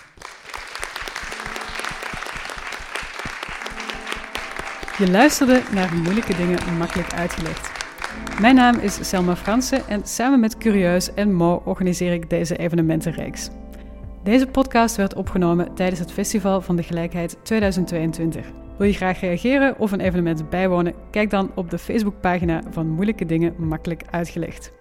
Je 4.99 5.11
luisterde 5.11 5.63
naar 5.73 5.95
Moeilijke 5.95 6.37
Dingen 6.37 6.77
Makkelijk 6.79 7.15
Uitgelegd. 7.15 7.73
Mijn 8.41 8.55
naam 8.55 8.79
is 8.79 9.09
Selma 9.09 9.37
Fransen 9.37 9.89
en 9.89 10.07
samen 10.07 10.41
met 10.41 10.59
Curieus 10.59 11.15
en 11.15 11.33
Mo 11.33 11.63
organiseer 11.65 12.13
ik 12.13 12.31
deze 12.31 12.57
evenementenreeks. 12.57 13.49
Deze 14.23 14.47
podcast 14.47 14.97
werd 14.97 15.15
opgenomen 15.15 15.75
tijdens 15.75 16.01
het 16.01 16.13
Festival 16.13 16.61
van 16.61 16.77
de 16.77 16.83
Gelijkheid 16.83 17.37
2022. 17.43 18.47
Wil 18.79 18.87
je 18.87 18.93
graag 18.93 19.21
reageren 19.21 19.79
of 19.79 19.93
een 19.93 20.01
evenement 20.01 20.51
bijwonen? 20.51 20.95
Kijk 21.11 21.31
dan 21.31 21.51
op 21.55 21.71
de 21.71 21.79
Facebookpagina 21.79 22.63
van 22.71 22.89
Moeilijke 22.89 23.27
Dingen 23.27 23.55
Makkelijk 23.59 24.03
Uitgelegd. 24.11 24.73